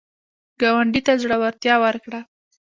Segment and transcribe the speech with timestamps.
[0.61, 2.19] ګاونډي ته زړورتیا ورکړه